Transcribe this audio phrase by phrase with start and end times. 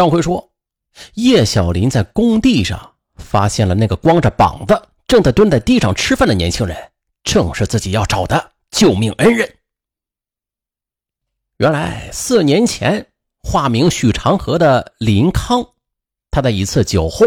[0.00, 0.50] 上回说，
[1.12, 6.74] 叶小林在工地上发现了那个光着膀子正在蹲在地上吃饭的年轻人，
[7.22, 9.58] 正是自己要找的救命恩人。
[11.58, 13.08] 原来四年前，
[13.42, 15.62] 化名许长河的林康，
[16.30, 17.26] 他在一次酒后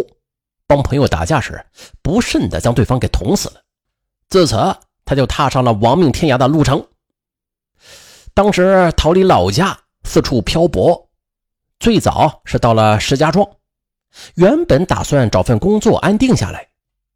[0.65, 1.63] 帮朋友打架时，
[2.01, 3.61] 不慎的将对方给捅死了。
[4.29, 4.55] 自此，
[5.05, 6.83] 他就踏上了亡命天涯的路程。
[8.33, 11.07] 当时逃离老家，四处漂泊。
[11.83, 13.45] 最早是到了石家庄，
[14.35, 16.69] 原本打算找份工作安定下来，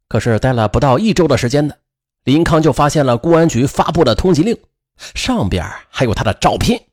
[0.08, 1.76] 可是待了不到一周的时间呢，
[2.24, 4.58] 林康就发现了公安局发布的通缉令，
[5.14, 6.84] 上边还有他的照片，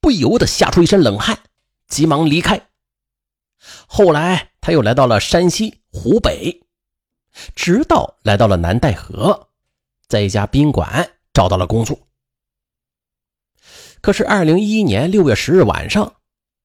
[0.00, 1.38] 不由得吓出一身冷汗，
[1.86, 2.60] 急忙离开。
[3.86, 6.64] 后来他又来到了山西、湖北，
[7.54, 9.50] 直到来到了南戴河，
[10.08, 11.96] 在一家宾馆找到了工作。
[14.00, 16.14] 可是二零一一年六月十日晚上。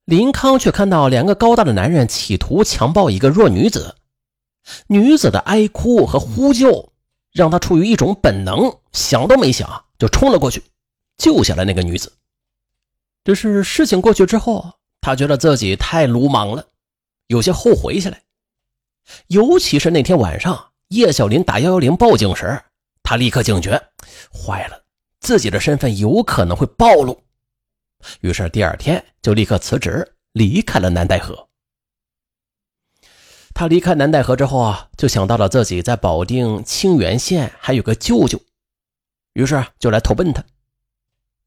[0.08, 3.94] 林康却看到两个高大的男人企图强暴一个弱女子，
[4.88, 6.94] 女子的哀哭和呼救
[7.34, 10.64] 让他出于一种本能，想都没想就冲了过去，
[11.18, 12.14] 救下了那个女子。
[13.26, 16.66] 只是事情过去之后，他觉得自己太鲁莽了，
[17.28, 18.22] 有些后悔起来。
[19.28, 22.62] 尤其是那天晚上，叶小林打幺幺零报警时，
[23.04, 23.72] 他立刻警觉，
[24.32, 24.82] 坏了，
[25.20, 27.22] 自己的身份有可能会暴露。
[28.22, 31.48] 于是第二天就立刻辞职，离开了南戴河。
[33.54, 38.40] 他离开南戴河之后啊，就想到了自己在保定清源县还有个舅舅，
[39.34, 40.44] 于是就来投奔他。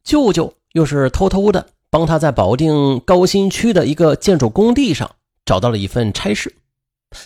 [0.03, 6.53] 舅舅又是偷偷的帮他在保定高新区的一个建筑工地上找到了一份差事，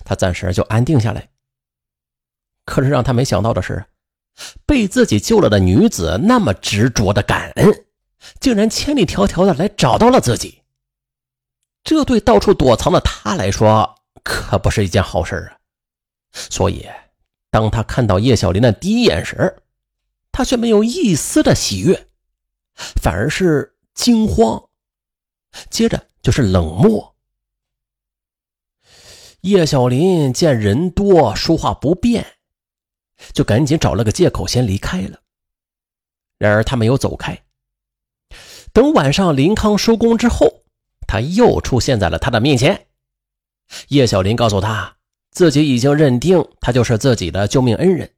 [0.05, 1.31] 他暂时就安定下来。
[2.67, 3.87] 可是让他没想到的是，
[4.67, 7.87] 被自己救了的女子那么执着的感恩。
[8.41, 10.63] 竟然千里迢迢的来找到了自己，
[11.83, 15.59] 这对到处躲藏的他来说可不是一件好事啊！
[16.33, 16.89] 所以，
[17.51, 19.63] 当他看到叶小林的第一眼时，
[20.33, 22.09] 他却没有一丝的喜悦，
[22.75, 24.69] 反而是惊慌，
[25.71, 27.15] 接着就是冷漠。
[29.43, 32.27] 叶小林见人多说话不便，
[33.35, 35.21] 就赶紧找了个借口先离开了。
[36.39, 37.44] 然而他没有走开。
[38.75, 40.65] 等晚上林康收工之后，
[41.07, 42.89] 他又出现在了他的面前。
[43.89, 44.97] 叶小林告诉他，
[45.31, 48.13] 自己已经认定他就是自己的救命恩人，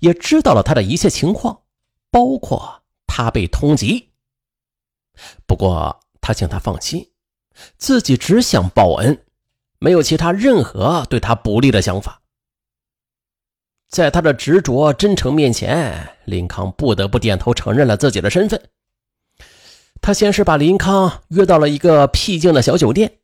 [0.00, 1.62] 也知道了他的一切情况，
[2.10, 4.08] 包括他被通缉。
[5.46, 7.10] 不过他请他放心，
[7.78, 9.24] 自己只想报恩，
[9.78, 12.20] 没有其他任何对他不利的想法。
[13.88, 18.60] 在他的执着真诚面前，林康不得不点头承认了自己的身份。
[20.00, 23.18] 他先是把林康约到了一个僻静的小酒店，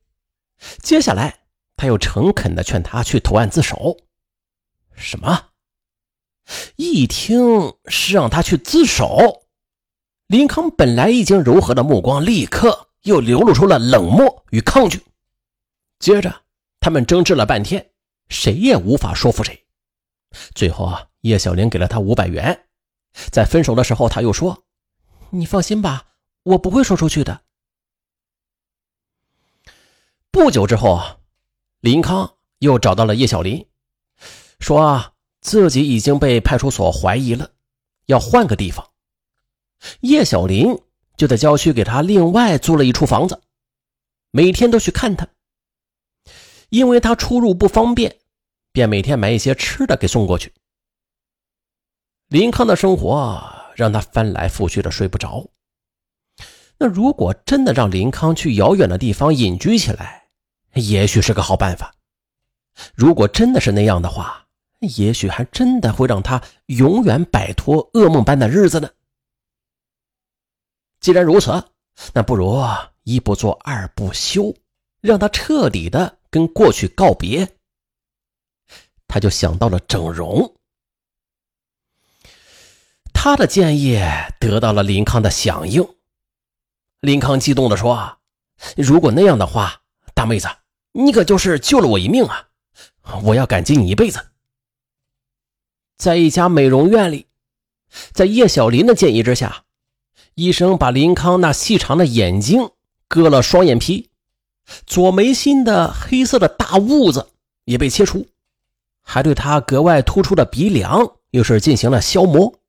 [0.82, 1.40] 接下来
[1.76, 3.96] 他又诚恳地劝他去投案自首。
[4.94, 5.50] 什么？
[6.76, 9.44] 一听是让他去自首，
[10.26, 15.00] 林康本来已经柔和的目光立刻又流露出了冷漠与抗拒。
[16.00, 16.42] 接着，
[16.80, 17.90] 他们争执了半天，
[18.28, 19.64] 谁也无法说服谁。
[20.54, 22.66] 最后啊，叶小玲给了他五百元，
[23.30, 24.64] 在分手的时候，他又说
[25.30, 26.06] ：“你放心吧。”
[26.42, 27.42] 我不会说出去的。
[30.30, 31.20] 不久之后，
[31.80, 33.66] 林康又找到了叶小林，
[34.60, 37.50] 说自己已经被派出所怀疑了，
[38.06, 38.90] 要换个地方。
[40.00, 40.80] 叶小林
[41.16, 43.42] 就在郊区给他另外租了一处房子，
[44.30, 45.28] 每天都去看他。
[46.70, 48.16] 因为他出入不方便，
[48.72, 50.54] 便每天买一些吃的给送过去。
[52.28, 55.46] 林康的生活让他翻来覆去的睡不着。
[56.82, 60.26] 那如果真的让林康去遥远的地方隐居起来，
[60.74, 61.94] 也许是个好办法。
[62.92, 64.44] 如果真的是那样的话，
[64.80, 68.90] 也许还真的会让他永远摆脱噩梦般的日子呢。
[70.98, 71.52] 既然如此，
[72.12, 72.60] 那不如
[73.04, 74.52] 一不做二不休，
[75.00, 77.48] 让他彻底的跟过去告别。
[79.06, 80.52] 他就想到了整容，
[83.12, 84.00] 他的建议
[84.40, 85.88] 得到了林康的响应。
[87.02, 88.18] 林康激动地说
[88.78, 89.80] ：“如果那样的话，
[90.14, 90.46] 大妹子，
[90.92, 92.46] 你可就是救了我一命啊！
[93.24, 94.24] 我要感激你一辈子。”
[95.98, 97.26] 在一家美容院里，
[98.12, 99.64] 在叶小林的建议之下，
[100.36, 102.70] 医生把林康那细长的眼睛
[103.08, 104.10] 割了双眼皮，
[104.86, 107.30] 左眉心的黑色的大痦子
[107.64, 108.28] 也被切除，
[109.02, 112.60] 还对他格外突出的鼻梁又是进行了消磨。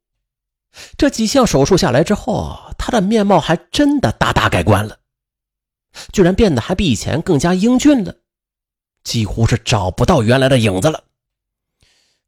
[0.97, 4.97] 这几项手术下来之后，他的面貌还真的大大改观了。
[6.11, 8.15] 居然变得还比以前更加英俊了，
[9.03, 11.03] 几乎是找不到原来的影子了。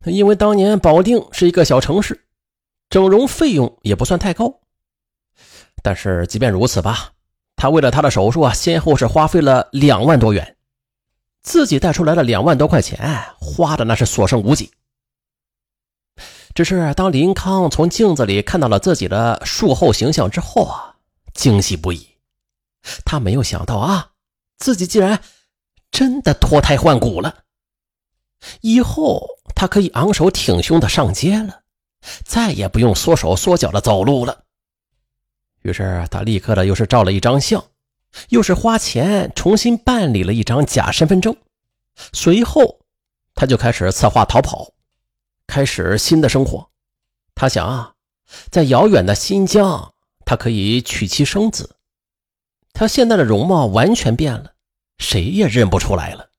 [0.06, 2.26] 因为当年保定是一个小城市，
[2.92, 4.60] 整容费用也不算太高。
[5.82, 7.14] 但是即便如此吧，
[7.56, 10.58] 他为了他的手术啊，先后是花费了两万多元，
[11.42, 14.72] 自己带出来的两万多块钱，花的那是所剩无几。
[16.56, 20.96] 只是当林康从镜子里看到了自己的术后形象之后啊，
[21.34, 22.08] 惊喜不已。
[23.04, 24.12] 他没有想到啊，
[24.58, 25.22] 自己竟然
[25.92, 27.44] 真的脱胎换骨了。
[28.62, 31.62] 以后他可以昂首挺胸的上街了，
[32.24, 34.44] 再也不用缩手缩脚的走路了。
[35.64, 37.62] 于是他立刻的又是照了一张相，
[38.30, 41.36] 又是花钱重新办理了一张假身份证。
[42.14, 42.80] 随后，
[43.34, 44.72] 他就开始策划逃跑。
[45.48, 46.70] 开始新的生活，
[47.34, 47.94] 他想啊，
[48.50, 49.94] 在遥远的新疆，
[50.26, 51.76] 他可以娶妻生子。
[52.74, 54.54] 他现在的容貌完全变了，
[54.98, 56.30] 谁也认不出来了。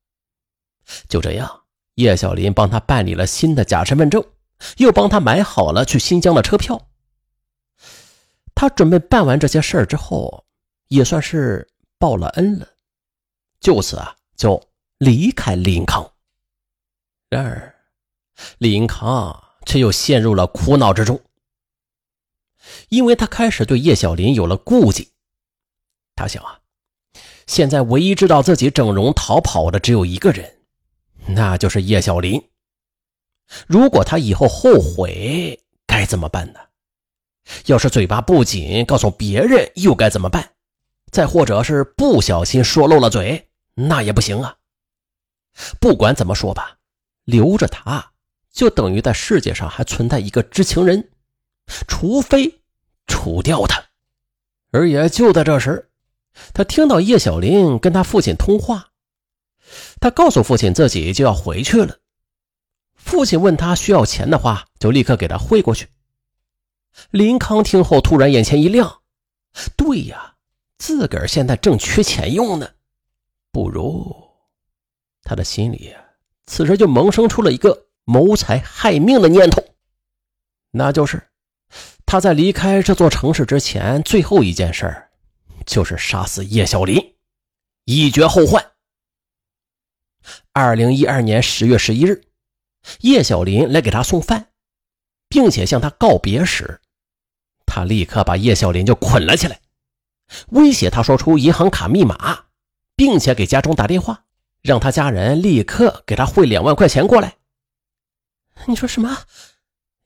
[1.09, 1.63] 就这样，
[1.95, 4.23] 叶小林帮他办理了新的假身份证，
[4.77, 6.89] 又帮他买好了去新疆的车票。
[8.55, 10.45] 他准备办完这些事儿之后，
[10.89, 11.67] 也算是
[11.99, 12.69] 报了恩了，
[13.61, 14.63] 就此啊，就
[14.99, 16.13] 离开林康。
[17.31, 17.76] 然而。
[18.59, 21.21] 李银康却又陷入了苦恼之中，
[22.89, 25.13] 因为他开始对叶小林有了顾忌。
[26.15, 26.61] 他想啊，
[27.47, 30.61] 现在唯一知道自己整容逃跑的只有一个人，
[31.29, 32.51] 那就是叶小林。
[33.67, 36.61] 如果他以后后悔，该怎么办呢？
[37.67, 40.55] 要是嘴巴不紧，告诉别人又该怎么办？
[41.13, 44.57] 再或者是不小心说漏了嘴，那也不行啊。
[45.81, 46.79] 不管怎么说吧，
[47.25, 48.13] 留着他。
[48.57, 51.11] 就等于在世界上还存在一个知情人，
[51.87, 52.63] 除非
[53.07, 53.85] 除掉他。
[54.73, 55.91] 而也就在这时，
[56.55, 58.93] 他听到叶小林跟他父亲通话，
[60.01, 61.99] 他告诉父亲自己就要回去了。
[62.95, 65.87] 父亲问他需要钱的话，就立刻给他汇过去。
[67.11, 69.03] 林康听后突然眼前一亮，
[69.77, 70.35] 对呀，
[70.79, 72.71] 自个儿现在正缺钱用呢，
[73.53, 74.17] 不如……
[75.25, 75.95] 他的心里
[76.47, 77.86] 此时就萌生出了一个。
[78.09, 79.63] 谋财害命的念头，
[80.71, 81.29] 那就是
[82.07, 85.09] 他在离开这座城市之前，最后一件事
[85.67, 87.17] 就是杀死叶小林，
[87.85, 88.65] 以绝后患。
[90.53, 92.23] 二零一二年十月十一日，
[93.01, 94.51] 叶小林来给他送饭，
[95.29, 96.81] 并且向他告别时，
[97.67, 99.61] 他立刻把叶小林就捆了起来，
[100.51, 102.47] 威胁他说出银行卡密码，
[102.95, 104.27] 并且给家中打电话，
[104.63, 107.37] 让他家人立刻给他汇两万块钱过来。
[108.65, 109.25] 你说什么？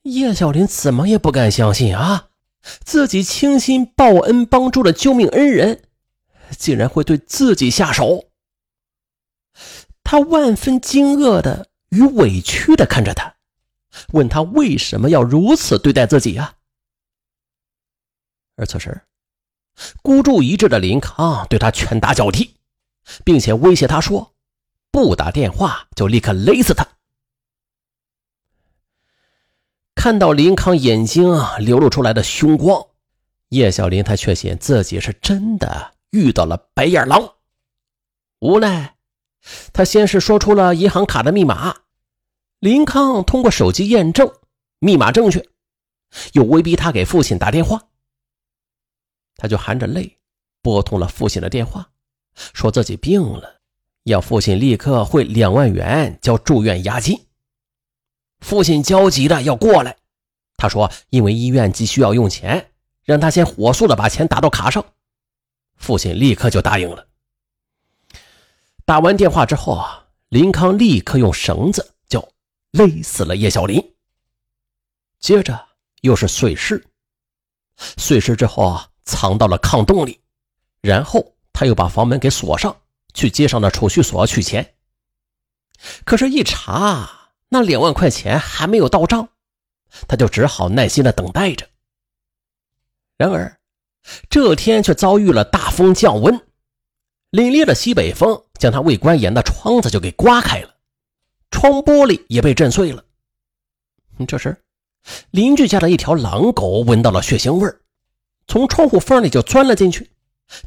[0.03, 2.31] 叶小林怎么也不敢相信啊！
[2.85, 5.85] 自己倾心报恩帮助的救命恩人，
[6.59, 8.31] 竟然会对自己下手。
[10.03, 13.37] 他万分惊愕的与委屈的看着他，
[14.13, 16.55] 问他为什么要如此对待自己啊？
[18.57, 19.01] 而此时，
[20.03, 22.57] 孤注一掷的林康对他拳打脚踢，
[23.25, 24.35] 并且威胁他说
[24.93, 26.87] ：“不打电话就立刻勒死他。”
[29.95, 32.87] 看到林康眼睛流露出来的凶光，
[33.49, 37.35] 叶小林他确信自己是真的遇到了白眼狼。
[38.39, 38.95] 无奈，
[39.73, 41.77] 他先是说出了银行卡的密码，
[42.59, 44.33] 林康通过手机验证
[44.79, 45.47] 密码正确，
[46.33, 47.89] 又威逼他给父亲打电话。
[49.37, 50.19] 他就含着泪
[50.63, 51.91] 拨通了父亲的电话，
[52.35, 53.61] 说自己病了，
[54.05, 57.19] 要父亲立刻汇两万元交住院押金。
[58.41, 59.97] 父亲焦急的要过来，
[60.57, 62.73] 他说：“因为医院急需要用钱，
[63.05, 64.85] 让他先火速的把钱打到卡上。”
[65.77, 67.07] 父亲立刻就答应了。
[68.85, 72.33] 打完电话之后啊，林康立刻用绳子就
[72.73, 73.95] 勒死了叶小林。
[75.19, 75.69] 接着
[76.01, 76.85] 又是碎尸，
[77.77, 80.21] 碎尸之后啊，藏到了炕洞里，
[80.81, 82.77] 然后他又把房门给锁上，
[83.15, 84.75] 去街上的储蓄所取钱。
[86.05, 87.20] 可是，一查。
[87.53, 89.29] 那两万块钱还没有到账，
[90.09, 91.69] 他就只好耐心的等待着。
[93.19, 93.61] 然而，
[94.31, 96.35] 这天却遭遇了大风降温，
[97.33, 100.75] 凛冽的西北风将他未关严的窗子就给刮开了，
[101.51, 103.05] 窗玻璃也被震碎了。
[104.29, 104.57] 这时，
[105.33, 107.69] 邻居家的一条狼狗闻到了血腥味
[108.47, 110.11] 从窗户缝里就钻了进去，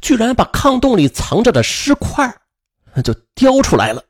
[0.02, 2.40] 居然把炕洞里藏着的尸块
[3.02, 4.04] 就叼出来了。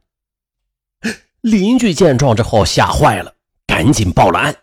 [1.44, 3.36] 邻居见状之后吓坏了，
[3.66, 4.56] 赶紧报了案。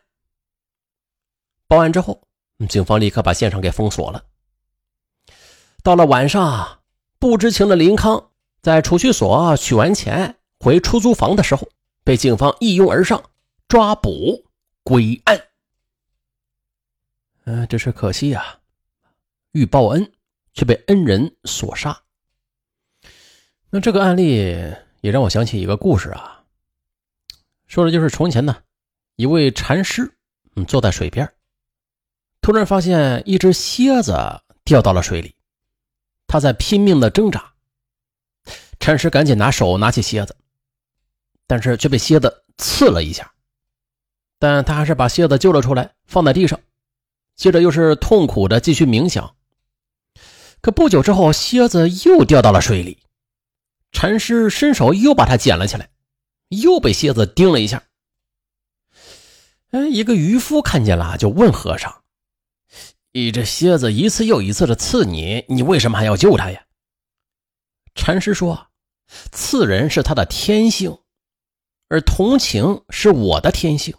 [1.67, 2.23] 报案之后，
[2.67, 4.25] 警方立刻把现场给封锁了。
[5.83, 6.79] 到了晚上，
[7.19, 8.31] 不知情的林康
[8.63, 11.69] 在储蓄所取完钱回出租房的时候，
[12.03, 13.29] 被警方一拥而上
[13.67, 14.45] 抓捕
[14.83, 15.39] 归案。
[17.43, 18.59] 嗯，只是可惜啊，
[19.51, 20.11] 欲报恩
[20.55, 22.01] 却被恩人所杀。
[23.69, 24.33] 那这个案例
[25.01, 26.40] 也让我想起一个故事啊，
[27.71, 28.57] 说的就是从前呢，
[29.15, 30.13] 一位禅师，
[30.57, 31.31] 嗯，坐在水边，
[32.41, 34.13] 突然发现一只蝎子
[34.65, 35.33] 掉到了水里，
[36.27, 37.53] 他在拼命的挣扎。
[38.81, 40.35] 禅师赶紧拿手拿起蝎子，
[41.47, 43.31] 但是却被蝎子刺了一下，
[44.37, 46.59] 但他还是把蝎子救了出来，放在地上，
[47.37, 49.33] 接着又是痛苦的继续冥想。
[50.59, 53.01] 可不久之后，蝎子又掉到了水里。
[53.93, 55.89] 禅师伸手又把它捡了起来，
[56.51, 57.83] 又被蝎子叮了一下。
[59.71, 62.03] 哎，一个渔夫看见了，就问和尚
[63.13, 66.65] ：“你这蝎子一次又一次的刺你，你为什么还要救它呀？”
[67.95, 68.67] 禅师说
[69.31, 70.97] ：“刺人是他的天性，
[71.87, 73.95] 而同情是我的天性。”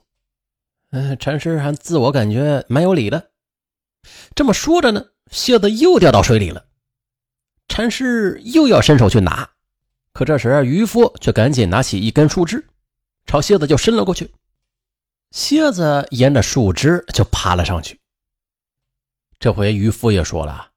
[0.92, 3.30] 嗯，禅师还自我感觉蛮有理的。
[4.34, 6.66] 这么说着呢，蝎子又掉到水里了。
[7.68, 9.48] 禅师又要伸手去拿。
[10.12, 12.66] 可这时，渔夫却赶紧拿起一根树枝，
[13.24, 14.30] 朝蝎子就伸了过去。
[15.30, 17.98] 蝎子沿着树枝就爬了上去。
[19.40, 20.70] 这回渔夫也说了：“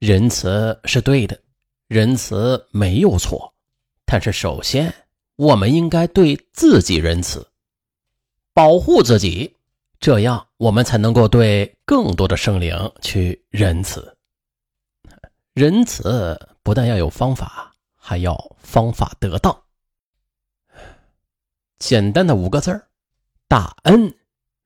[0.00, 1.38] 仁慈是对的，
[1.86, 3.52] 仁慈没有错，
[4.06, 4.92] 但是首先
[5.36, 7.46] 我们应该对自己仁慈，
[8.54, 9.54] 保护自己，
[10.00, 14.16] 这样我们才能够对更多的生灵去仁慈。
[15.52, 17.68] 仁慈不但要有方法。”
[18.04, 19.62] 还要方法得当。
[21.78, 22.88] 简单的五个字儿：
[23.46, 24.12] 大恩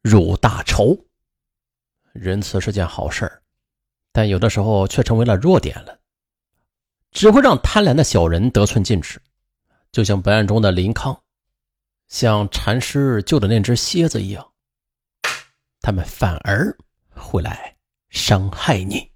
[0.01, 0.99] 如大仇。
[2.15, 3.43] 仁慈是件好事儿，
[4.11, 6.01] 但有的时候却成为了弱点了，
[7.11, 9.21] 只会让贪婪的小人得寸进尺。
[9.93, 11.23] 就像本案中的林康，
[12.09, 14.51] 像禅师救的那只蝎子一样，
[15.83, 16.75] 他们反而
[17.11, 17.77] 会来
[18.09, 19.13] 伤害你。